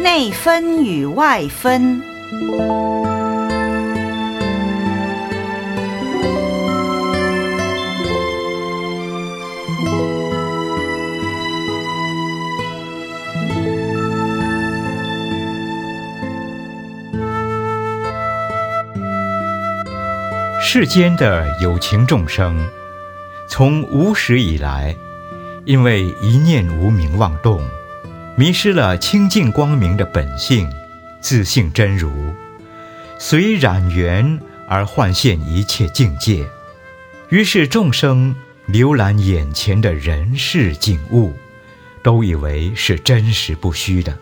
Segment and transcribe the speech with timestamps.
[0.00, 2.02] 内分与外分。
[20.72, 22.64] 世间的有情众生，
[23.48, 24.94] 从无始以来，
[25.64, 27.60] 因为一念无明妄动。
[28.36, 30.70] 迷失了清净光明的本性，
[31.20, 32.32] 自性真如，
[33.18, 34.38] 随染缘
[34.68, 36.48] 而幻现一切境界。
[37.30, 38.32] 于是众生
[38.68, 41.34] 浏览眼前的人事景物，
[42.00, 44.16] 都以为是真实不虚的，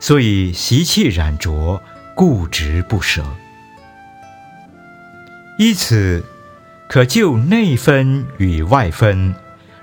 [0.00, 1.82] 所以习气染着，
[2.16, 3.22] 固执不舍。
[5.58, 6.24] 依此，
[6.88, 9.34] 可就内分与外分，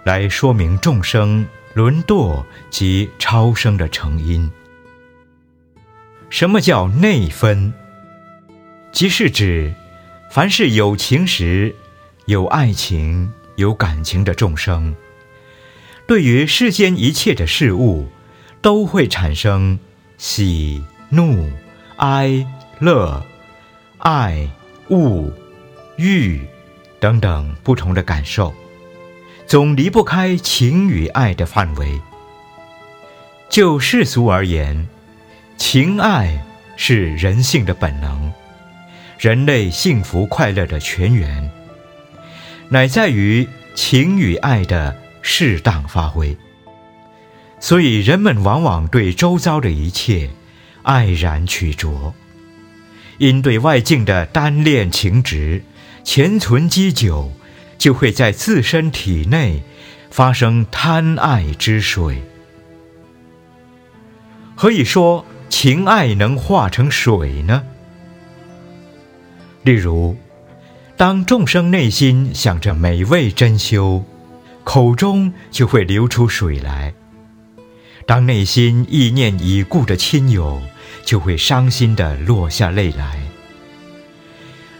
[0.03, 1.45] 来说明众生。
[1.75, 4.51] 沦堕及超生的成因。
[6.29, 7.71] 什么叫内分？
[8.91, 9.73] 即是指，
[10.31, 11.73] 凡是有情时、
[12.25, 14.95] 有爱情、有感情的众生，
[16.07, 18.09] 对于世间一切的事物，
[18.61, 19.79] 都会产生
[20.17, 21.49] 喜、怒、
[21.97, 22.45] 哀、
[22.79, 23.23] 乐、
[23.99, 24.49] 爱、
[24.89, 25.31] 恶、
[25.99, 26.41] 欲
[26.99, 28.53] 等等不同的感受。
[29.45, 31.99] 总离不开情与爱的范围。
[33.49, 34.87] 就世俗而言，
[35.57, 36.39] 情爱
[36.77, 38.31] 是人性的本能，
[39.17, 41.49] 人类幸福快乐的泉源，
[42.69, 46.37] 乃在于情与爱的适当发挥。
[47.59, 50.29] 所以，人们往往对周遭的一切
[50.83, 52.13] 爱然取着，
[53.17, 55.63] 因对外境的单恋情执
[56.03, 57.31] 潜存积久。
[57.79, 59.63] 就会在自身体内
[60.11, 62.21] 发生贪爱之水。
[64.53, 67.63] 何以说情爱能化成水呢？
[69.63, 70.17] 例如，
[70.97, 74.03] 当众生内心想着美味珍馐，
[74.65, 76.91] 口中就会流出水来；
[78.05, 80.61] 当内心意念已故的亲友，
[81.05, 83.28] 就会伤心的落下泪来。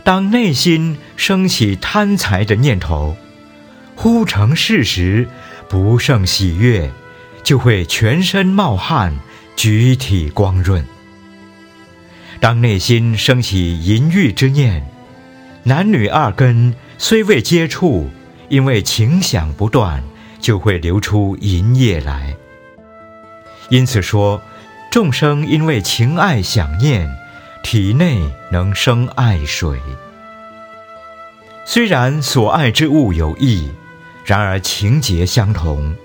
[0.10, 3.16] 当内心升起贪财的念头，
[3.96, 5.28] 忽成事实，
[5.70, 6.90] 不胜喜悦，
[7.44, 9.16] 就会全身冒汗，
[9.56, 10.84] 举体光润。
[12.40, 14.84] 当内心升起淫欲之念，
[15.62, 18.10] 男女二根虽未接触，
[18.48, 20.02] 因为情想不断，
[20.40, 22.36] 就会流出淫液来。
[23.70, 24.42] 因此说，
[24.90, 27.08] 众生因为情爱想念。
[27.72, 28.20] 体内
[28.52, 29.80] 能生爱水，
[31.68, 33.70] 虽然所爱之物有异，
[34.26, 35.96] 然而情节相同。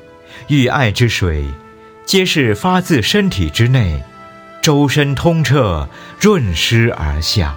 [0.48, 1.46] 欲爱之水，
[2.04, 4.04] 皆是发自身体之内，
[4.60, 5.88] 周身通彻，
[6.20, 7.56] 润湿而下。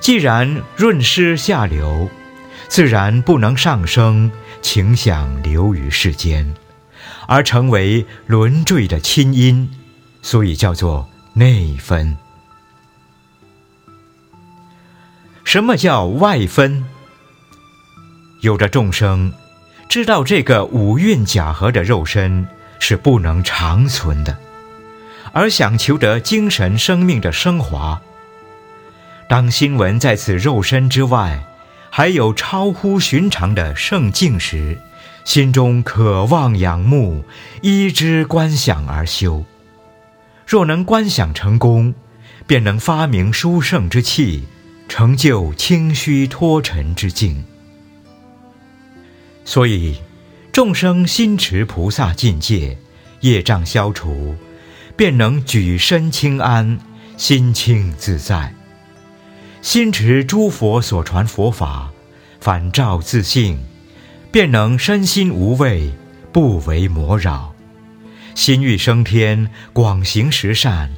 [0.00, 2.08] 既然润湿下流，
[2.68, 4.32] 自然不能上升，
[4.62, 6.54] 情想流于世间，
[7.26, 9.70] 而成为轮坠的清音，
[10.22, 12.16] 所以叫做内分。
[15.48, 16.84] 什么叫外分？
[18.42, 19.32] 有的众生
[19.88, 22.46] 知道这个五蕴假合的肉身
[22.78, 24.36] 是不能长存的，
[25.32, 27.98] 而想求得精神生命的升华。
[29.26, 31.42] 当新闻在此肉身之外
[31.88, 34.76] 还有超乎寻常的圣境时，
[35.24, 37.24] 心中渴望仰慕，
[37.62, 39.46] 依之观想而修。
[40.46, 41.94] 若能观想成功，
[42.46, 44.46] 便能发明殊胜之气。
[44.88, 47.44] 成就清虚脱尘之境，
[49.44, 49.98] 所以
[50.50, 52.76] 众生心持菩萨境界，
[53.20, 54.34] 业障消除，
[54.96, 56.80] 便能举身清安，
[57.18, 58.54] 心清自在；
[59.60, 61.92] 心持诸佛所传佛法，
[62.40, 63.60] 反照自性，
[64.32, 65.92] 便能身心无畏，
[66.32, 67.52] 不为魔扰；
[68.34, 70.90] 心欲升天，广行十善，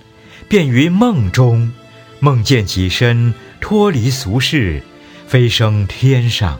[0.48, 1.72] 便于梦中
[2.20, 3.34] 梦见己身。
[3.60, 4.82] 脱离俗世，
[5.26, 6.58] 飞升天上，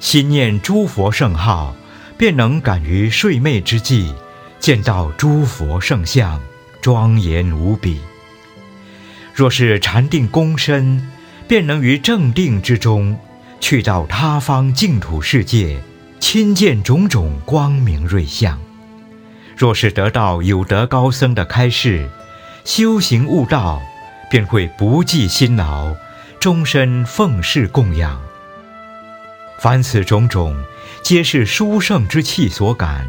[0.00, 1.76] 心念诸佛圣号，
[2.16, 4.12] 便能感于睡寐之际，
[4.58, 6.40] 见到诸佛圣像，
[6.80, 8.00] 庄严无比。
[9.34, 11.08] 若是禅定功深，
[11.46, 13.18] 便能于正定之中，
[13.60, 15.80] 去到他方净土世界，
[16.18, 18.58] 亲见种种光明瑞相。
[19.56, 22.08] 若是得到有德高僧的开示，
[22.64, 23.80] 修行悟道。
[24.30, 25.94] 便会不计辛劳，
[26.38, 28.22] 终身奉事供养。
[29.58, 30.64] 凡此种种，
[31.02, 33.08] 皆是殊胜之气所感，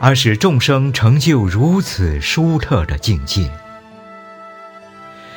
[0.00, 3.52] 而使众生成就如此殊特的境界。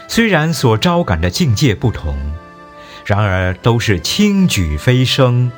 [0.08, 2.18] 虽然所招感的境界不同，
[3.06, 5.52] 然而都是轻举飞升，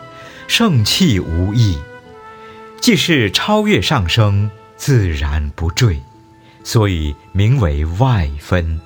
[0.47, 1.77] 盛气无异。
[2.81, 6.01] 既是超越上升，自然不坠，
[6.63, 8.81] 所以名为外分。